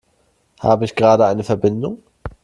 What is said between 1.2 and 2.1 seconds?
eine Verbindung?